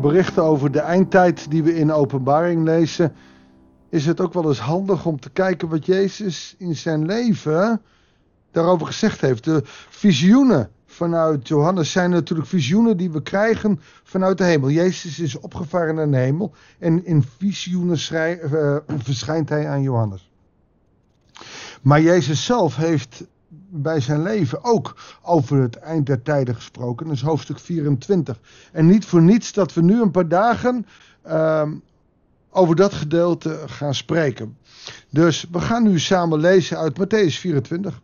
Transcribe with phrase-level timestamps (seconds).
[0.00, 3.12] berichten over de eindtijd die we in openbaring lezen,
[3.88, 7.82] is het ook wel eens handig om te kijken wat Jezus in zijn leven
[8.50, 9.44] daarover gezegd heeft.
[9.44, 14.70] De visioenen vanuit Johannes zijn natuurlijk visioenen die we krijgen vanuit de hemel.
[14.70, 20.30] Jezus is opgevaren naar de hemel en in visioenen uh, verschijnt hij aan Johannes.
[21.82, 23.24] Maar Jezus zelf heeft
[23.70, 27.06] bij zijn leven ook over het eind der tijden gesproken.
[27.06, 28.40] Dat is hoofdstuk 24.
[28.72, 30.86] En niet voor niets dat we nu een paar dagen
[31.26, 31.68] uh,
[32.50, 34.58] over dat gedeelte gaan spreken.
[35.10, 38.00] Dus we gaan nu samen lezen uit Matthäus 24.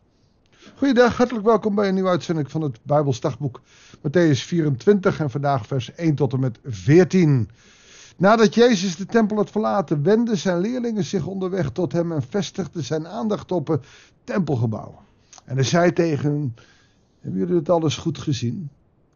[0.77, 3.61] Goeiedag, hartelijk welkom bij een nieuwe uitzending van het Bijbelsdagboek.
[3.97, 7.51] Matthäus 24 en vandaag vers 1 tot en met 14.
[8.17, 12.85] Nadat Jezus de tempel had verlaten, wenden zijn leerlingen zich onderweg tot hem en vestigden
[12.85, 13.87] zijn aandacht op het
[14.25, 15.05] tempelgebouw.
[15.47, 16.55] En hij zei tegen hen,
[17.21, 18.71] hebben jullie het alles goed gezien?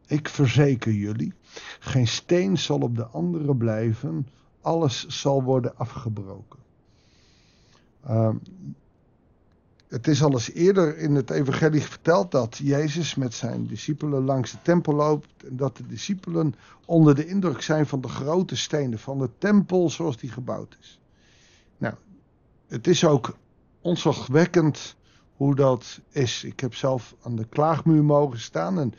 [0.07, 1.33] Ik verzeker jullie,
[1.79, 4.29] geen steen zal op de andere blijven,
[4.61, 6.59] alles zal worden afgebroken.
[8.07, 8.35] Uh,
[9.89, 14.51] het is al eens eerder in het evangelie verteld dat Jezus met zijn discipelen langs
[14.51, 15.45] de tempel loopt.
[15.45, 16.55] En dat de discipelen
[16.87, 21.01] onder de indruk zijn van de grote stenen van de tempel zoals die gebouwd is.
[21.79, 21.95] Nou,
[22.67, 23.37] het is ook
[23.81, 24.97] onzagwekkend
[25.41, 26.45] hoe dat is.
[26.45, 28.95] Ik heb zelf aan de klaagmuur mogen staan en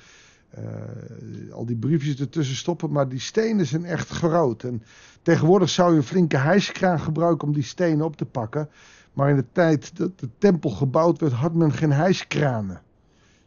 [0.57, 4.63] uh, al die briefjes ertussen stoppen, maar die stenen zijn echt groot.
[4.63, 4.83] En
[5.21, 8.69] tegenwoordig zou je een flinke hijskraan gebruiken om die stenen op te pakken.
[9.13, 12.81] Maar in de tijd dat de tempel gebouwd werd, had men geen hijskranen.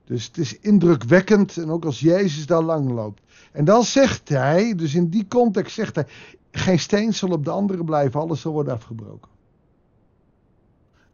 [0.04, 3.22] Dus het is indrukwekkend en ook als Jezus daar lang loopt.
[3.52, 6.06] En dan zegt hij, dus in die context zegt hij,
[6.50, 9.33] geen steen zal op de andere blijven, alles zal worden afgebroken.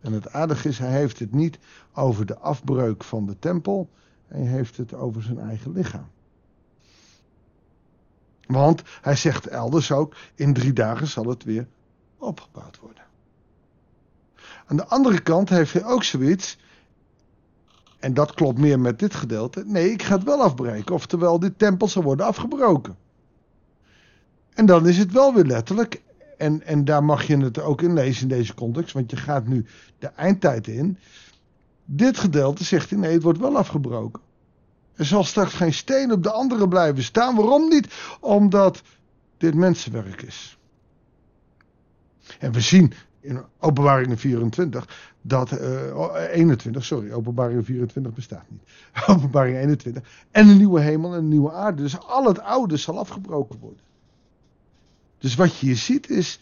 [0.00, 1.58] En het aardige is, hij heeft het niet
[1.94, 3.90] over de afbreuk van de tempel,
[4.26, 6.08] hij heeft het over zijn eigen lichaam.
[8.46, 11.68] Want hij zegt elders ook, in drie dagen zal het weer
[12.18, 13.04] opgebouwd worden.
[14.66, 16.58] Aan de andere kant heeft hij ook zoiets,
[17.98, 21.58] en dat klopt meer met dit gedeelte, nee, ik ga het wel afbreken, oftewel dit
[21.58, 22.96] tempel zal worden afgebroken.
[24.54, 26.02] En dan is het wel weer letterlijk,
[26.40, 29.46] en, en daar mag je het ook in lezen in deze context, want je gaat
[29.46, 29.66] nu
[29.98, 30.98] de eindtijd in.
[31.84, 34.22] Dit gedeelte zegt hij, nee, het wordt wel afgebroken.
[34.94, 37.36] Er zal straks geen steen op de andere blijven staan.
[37.36, 37.94] Waarom niet?
[38.20, 38.82] Omdat
[39.36, 40.58] dit mensenwerk is.
[42.38, 48.62] En we zien in openbaring 24 dat, uh, 21, sorry, openbaring 24 bestaat niet.
[49.16, 50.26] Openbaring 21.
[50.30, 51.82] En een nieuwe hemel en een nieuwe aarde.
[51.82, 53.89] Dus al het oude zal afgebroken worden.
[55.20, 56.40] Dus wat je hier ziet is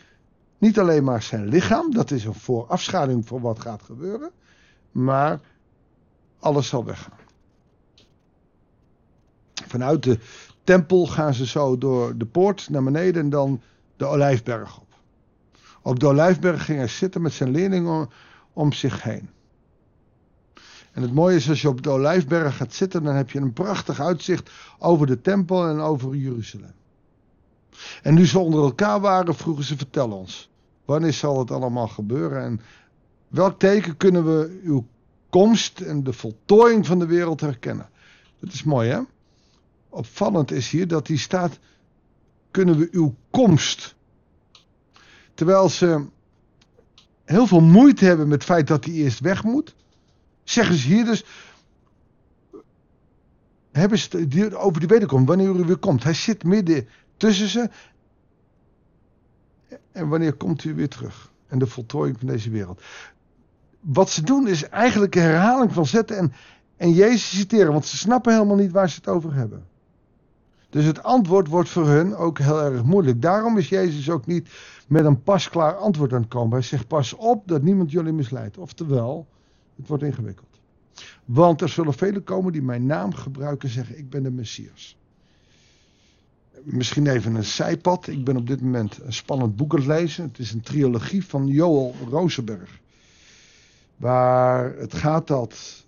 [0.58, 4.30] niet alleen maar zijn lichaam, dat is een voorafschaduwing voor wat gaat gebeuren,
[4.90, 5.40] maar
[6.38, 7.18] alles zal weggaan.
[9.66, 10.18] Vanuit de
[10.64, 13.60] tempel gaan ze zo door de poort naar beneden en dan
[13.96, 14.94] de olijfberg op.
[15.82, 18.10] Op de olijfberg ging hij zitten met zijn leerlingen
[18.52, 19.30] om zich heen.
[20.92, 23.52] En het mooie is als je op de olijfberg gaat zitten, dan heb je een
[23.52, 26.74] prachtig uitzicht over de tempel en over Jeruzalem.
[28.02, 30.50] En nu ze onder elkaar waren, vroegen ze: vertel ons,
[30.84, 32.60] wanneer zal het allemaal gebeuren en
[33.28, 34.86] welk teken kunnen we uw
[35.30, 37.88] komst en de voltooiing van de wereld herkennen?
[38.40, 39.00] Dat is mooi, hè?
[39.88, 41.58] Opvallend is hier dat die staat:
[42.50, 43.96] kunnen we uw komst.
[45.34, 46.06] Terwijl ze
[47.24, 49.74] heel veel moeite hebben met het feit dat hij eerst weg moet,
[50.44, 51.24] zeggen ze hier dus.
[53.72, 56.02] Hebben ze over die wederkomst, wanneer u weer komt.
[56.02, 57.70] Hij zit midden tussen ze.
[59.92, 61.32] En wanneer komt u weer terug?
[61.46, 62.82] En de voltooiing van deze wereld.
[63.80, 66.32] Wat ze doen is eigenlijk een herhaling van zetten en,
[66.76, 69.66] en Jezus citeren, want ze snappen helemaal niet waar ze het over hebben.
[70.70, 73.22] Dus het antwoord wordt voor hun ook heel erg moeilijk.
[73.22, 74.48] Daarom is Jezus ook niet
[74.88, 76.52] met een pasklaar antwoord aan het komen.
[76.52, 78.58] Hij zegt pas op dat niemand jullie misleidt.
[78.58, 79.26] Oftewel,
[79.76, 80.60] het wordt ingewikkeld.
[81.24, 84.98] Want er zullen velen komen die mijn naam gebruiken en zeggen ik ben de Messias.
[86.64, 88.06] Misschien even een zijpad.
[88.06, 90.24] Ik ben op dit moment een spannend boek aan het lezen.
[90.24, 92.80] Het is een trilogie van Joel Rosenberg.
[93.96, 95.84] Waar het gaat dat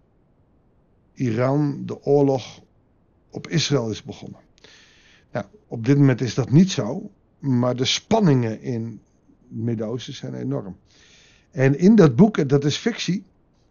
[1.15, 2.61] Iran de oorlog
[3.31, 4.41] op Israël is begonnen.
[5.33, 7.11] Nou, op dit moment is dat niet zo.
[7.39, 9.01] Maar de spanningen in
[9.49, 10.77] het Midden-Oosten zijn enorm.
[11.51, 13.25] En in dat boek, dat is fictie,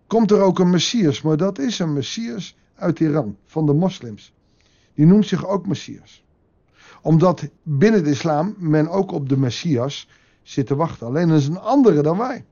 [0.07, 1.22] komt er ook een Messias.
[1.22, 4.34] Maar dat is een Messias uit Iran, van de moslims.
[4.94, 6.24] Die noemt zich ook Messias
[7.01, 10.07] omdat binnen de islam men ook op de Messias
[10.42, 11.07] zit te wachten.
[11.07, 12.46] Alleen dat is een andere dan wij.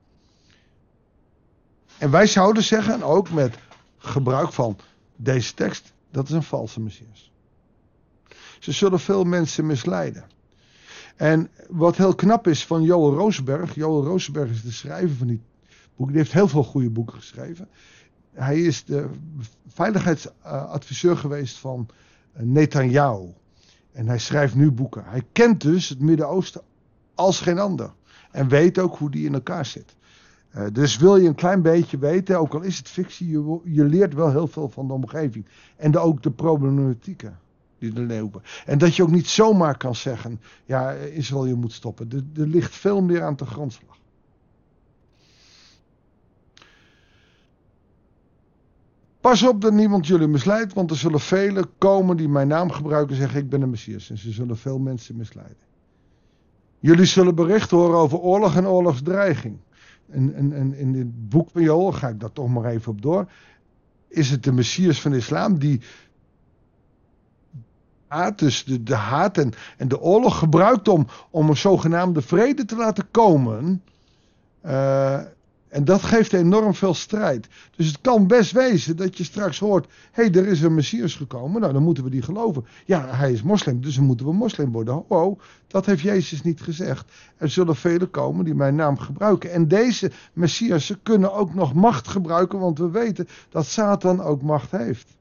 [1.98, 3.58] En wij zouden zeggen, ook met
[3.98, 4.76] gebruik van
[5.16, 7.32] deze tekst, dat is een valse Messias.
[8.58, 10.24] Ze zullen veel mensen misleiden.
[11.16, 13.74] En wat heel knap is van Joel Rosenberg.
[13.74, 15.42] Joel Rosenberg is de schrijver van die
[15.96, 16.08] boek.
[16.08, 17.68] Die heeft heel veel goede boeken geschreven.
[18.32, 19.10] Hij is de
[19.66, 21.88] veiligheidsadviseur geweest van
[22.32, 23.32] Netanyahu.
[23.98, 25.04] En hij schrijft nu boeken.
[25.04, 26.62] Hij kent dus het Midden-Oosten
[27.14, 27.92] als geen ander.
[28.30, 29.96] En weet ook hoe die in elkaar zit.
[30.56, 33.84] Uh, dus wil je een klein beetje weten, ook al is het fictie, je, je
[33.84, 35.46] leert wel heel veel van de omgeving.
[35.76, 37.38] En de, ook de problematieken
[37.78, 38.42] die er leven.
[38.66, 42.30] En dat je ook niet zomaar kan zeggen, ja, Israël, je moet stoppen.
[42.36, 43.97] Er ligt veel meer aan de grondslag.
[49.20, 53.14] Pas op dat niemand jullie misleidt, want er zullen velen komen die mijn naam gebruiken
[53.14, 54.10] en zeggen ik ben een Messias.
[54.10, 55.56] En ze zullen veel mensen misleiden.
[56.78, 59.58] Jullie zullen bericht horen over oorlog en oorlogsdreiging.
[60.10, 63.02] En, en, en in dit boek van Joel ga ik daar toch maar even op
[63.02, 63.30] door.
[64.08, 65.80] Is het de Messias van de islam die
[68.36, 69.52] dus de, de haat en,
[69.88, 73.82] de oorlog gebruikt om, om een zogenaamde vrede te laten komen.
[74.66, 75.20] Uh,
[75.68, 77.48] en dat geeft enorm veel strijd.
[77.76, 81.14] Dus het kan best wezen dat je straks hoort: hé, hey, er is een Messias
[81.14, 81.60] gekomen.
[81.60, 82.66] Nou, dan moeten we die geloven.
[82.84, 85.08] Ja, hij is moslim, dus dan moeten we moslim worden.
[85.08, 87.12] Oh, dat heeft Jezus niet gezegd.
[87.36, 89.52] Er zullen velen komen die mijn naam gebruiken.
[89.52, 94.70] En deze Messiassen kunnen ook nog macht gebruiken, want we weten dat Satan ook macht
[94.70, 95.16] heeft.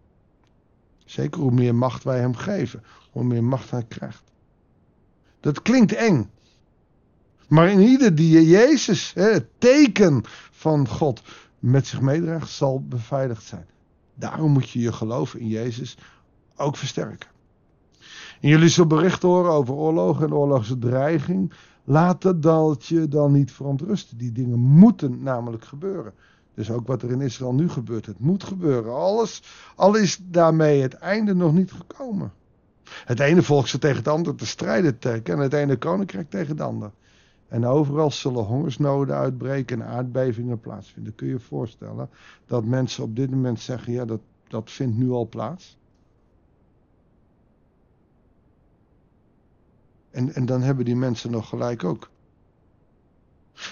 [1.05, 4.23] Zeker hoe meer macht wij hem geven, hoe meer macht hij krijgt.
[5.39, 6.29] Dat klinkt eng.
[7.47, 10.21] Maar in ieder die Jezus, het teken
[10.51, 11.21] van God,
[11.59, 13.65] met zich meedraagt, zal beveiligd zijn.
[14.15, 15.97] Daarom moet je je geloof in Jezus
[16.55, 17.29] ook versterken.
[18.41, 21.53] En jullie zullen bericht horen over oorlog en oorlogse dreiging.
[21.83, 24.17] Laat dat je dan niet verontrusten.
[24.17, 26.13] Die dingen moeten namelijk gebeuren.
[26.53, 28.93] Dus ook wat er in Israël nu gebeurt, het moet gebeuren.
[28.93, 29.43] Alles,
[29.75, 32.33] al is daarmee het einde nog niet gekomen.
[33.05, 36.49] Het ene volk zal tegen het andere te strijden trekken en het ene koninkrijk tegen
[36.49, 36.91] het andere.
[37.47, 41.15] En overal zullen hongersnoden uitbreken en aardbevingen plaatsvinden.
[41.15, 42.09] Kun je je voorstellen
[42.45, 45.77] dat mensen op dit moment zeggen: ja, dat, dat vindt nu al plaats?
[50.11, 52.09] En, en dan hebben die mensen nog gelijk ook.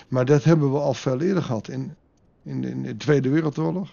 [0.08, 1.96] Maar dat hebben we al veel eerder gehad in,
[2.44, 3.90] in, in de Tweede Wereldoorlog,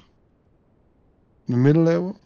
[1.44, 2.16] de middeleeuwen.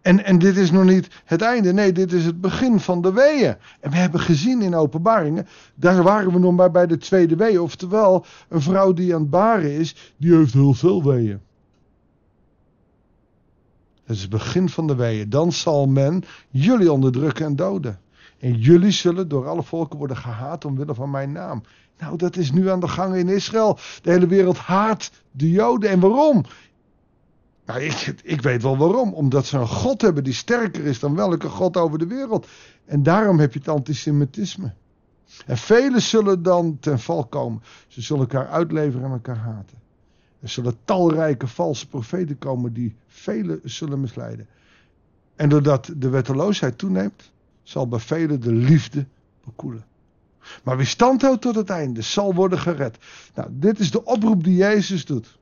[0.00, 1.72] En, en dit is nog niet het einde.
[1.72, 3.56] Nee, dit is het begin van de weeën.
[3.80, 5.46] En we hebben gezien in openbaringen.
[5.74, 7.60] Daar waren we nog maar bij de tweede weeën.
[7.60, 10.14] Oftewel, een vrouw die aan het baren is.
[10.16, 11.40] Die heeft heel veel weeën.
[14.04, 15.30] Het is het begin van de weeën.
[15.30, 18.00] Dan zal men jullie onderdrukken en doden.
[18.38, 21.62] En jullie zullen door alle volken worden gehaat omwille van mijn naam.
[21.98, 23.78] Nou, dat is nu aan de gang in Israël.
[24.02, 25.90] De hele wereld haat de Joden.
[25.90, 26.44] En waarom?
[27.76, 29.12] Ik, ik, weet wel waarom.
[29.12, 32.46] Omdat ze een God hebben die sterker is dan welke God over de wereld.
[32.84, 34.72] En daarom heb je het antisemitisme.
[35.46, 37.62] En velen zullen dan ten val komen.
[37.88, 39.78] Ze zullen elkaar uitleveren en elkaar haten.
[40.40, 44.46] Er zullen talrijke valse profeten komen die velen zullen misleiden.
[45.36, 47.32] En doordat de wetteloosheid toeneemt,
[47.62, 49.06] zal bij velen de liefde
[49.44, 49.84] bekoelen.
[50.62, 52.98] Maar wie standhoudt tot het einde, zal worden gered.
[53.34, 55.38] Nou, dit is de oproep die Jezus doet.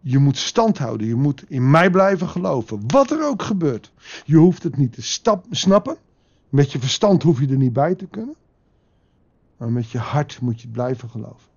[0.00, 1.06] Je moet stand houden.
[1.06, 2.82] Je moet in mij blijven geloven.
[2.86, 3.92] Wat er ook gebeurt.
[4.24, 5.96] Je hoeft het niet te stap, snappen.
[6.48, 8.34] Met je verstand hoef je er niet bij te kunnen.
[9.56, 11.48] Maar met je hart moet je blijven geloven.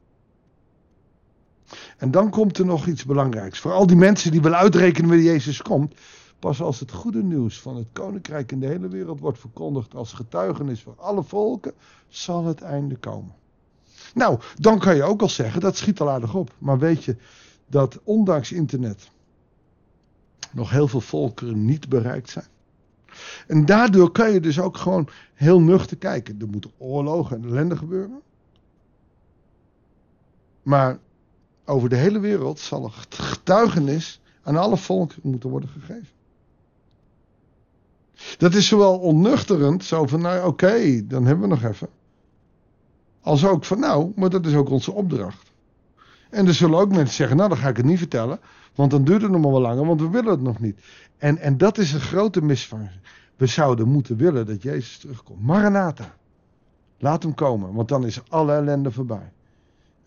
[1.98, 3.60] En dan komt er nog iets belangrijks.
[3.60, 5.94] Voor al die mensen die willen uitrekenen wanneer Jezus komt.
[6.40, 10.14] Pas als het goede nieuws van het koninkrijk in de hele wereld wordt verkondigd als
[10.14, 11.74] getuigenis voor alle volken,
[12.08, 13.34] zal het einde komen.
[14.14, 16.52] Nou, dan kan je ook al zeggen, dat schiet al aardig op.
[16.58, 17.16] Maar weet je,
[17.68, 19.12] dat ondanks internet
[20.52, 22.48] nog heel veel volkeren niet bereikt zijn.
[23.48, 26.40] En daardoor kan je dus ook gewoon heel nuchter kijken.
[26.40, 28.22] Er moeten oorlogen en ellende gebeuren.
[30.64, 31.00] Maar
[31.66, 36.08] over de hele wereld zal een getuigenis aan alle volken moeten worden gegeven.
[38.38, 41.90] Dat is zowel onnuchterend, zo van nou oké, dan hebben we nog even.
[43.22, 45.53] Als ook van nou, maar dat is ook onze opdracht.
[46.34, 48.40] En er zullen ook mensen zeggen, nou dan ga ik het niet vertellen.
[48.76, 50.80] Want dan duurt het nog maar wel langer, want we willen het nog niet.
[51.18, 53.02] En, en dat is een grote misvatting.
[53.36, 55.42] We zouden moeten willen dat Jezus terugkomt.
[55.42, 56.16] Maranatha.
[56.98, 59.32] Laat hem komen, want dan is alle ellende voorbij.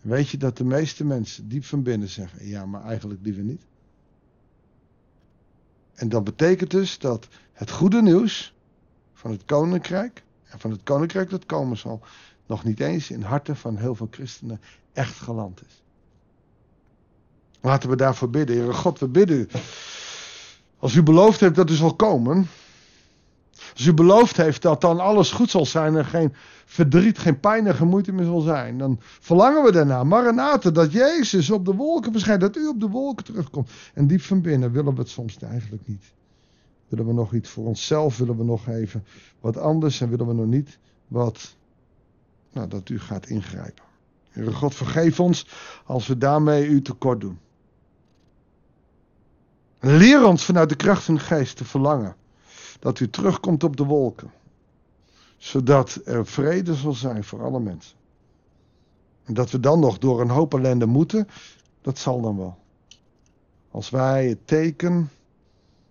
[0.01, 3.65] Weet je dat de meeste mensen diep van binnen zeggen, ja maar eigenlijk liever niet.
[5.93, 8.55] En dat betekent dus dat het goede nieuws
[9.13, 12.01] van het koninkrijk en van het koninkrijk dat komen zal,
[12.45, 14.61] nog niet eens in harten van heel veel christenen
[14.93, 15.85] echt geland is.
[17.61, 18.57] Laten we daarvoor bidden.
[18.57, 19.47] Heere God, we bidden u.
[20.79, 22.47] Als u beloofd hebt dat u zal komen.
[23.73, 26.33] Als u beloofd heeft dat dan alles goed zal zijn en geen
[26.65, 28.77] verdriet, geen pijn en meer zal zijn.
[28.77, 30.03] Dan verlangen we daarna.
[30.03, 32.41] Maranatha, dat Jezus op de wolken verschijnt.
[32.41, 33.69] Dat u op de wolken terugkomt.
[33.93, 36.13] En diep van binnen willen we het soms eigenlijk niet.
[36.87, 38.17] Willen we nog iets voor onszelf?
[38.17, 39.05] Willen we nog even
[39.39, 40.01] wat anders?
[40.01, 41.55] En willen we nog niet wat,
[42.53, 43.83] nou, dat u gaat ingrijpen.
[44.29, 45.47] Heere God, vergeef ons
[45.85, 47.39] als we daarmee u tekort doen.
[49.79, 52.15] Leer ons vanuit de kracht van de geest te verlangen
[52.79, 54.31] dat u terugkomt op de wolken,
[55.37, 57.97] zodat er vrede zal zijn voor alle mensen.
[59.23, 61.27] En dat we dan nog door een hoop ellende moeten,
[61.81, 62.57] dat zal dan wel.
[63.71, 65.09] Als wij het teken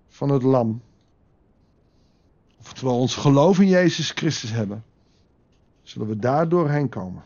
[0.08, 0.82] van het lam,
[2.60, 4.84] oftewel ons geloof in Jezus Christus hebben,
[5.82, 7.24] zullen we daar doorheen komen.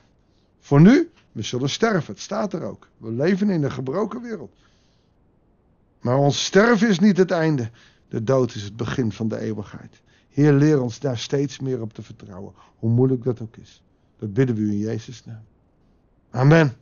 [0.59, 2.89] Voor nu, we zullen sterven, het staat er ook.
[2.97, 4.53] We leven in een gebroken wereld.
[6.01, 7.71] Maar ons sterven is niet het einde.
[8.09, 10.01] De dood is het begin van de eeuwigheid.
[10.29, 12.53] Heer, leer ons daar steeds meer op te vertrouwen.
[12.79, 13.83] Hoe moeilijk dat ook is.
[14.19, 15.45] Dat bidden we u in Jezus' naam.
[16.31, 16.77] Amen.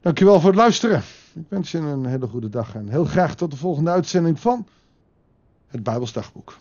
[0.00, 1.02] Dankjewel voor het luisteren.
[1.34, 4.66] Ik wens je een hele goede dag en heel graag tot de volgende uitzending van
[5.66, 6.58] het Bijbelsdagboek.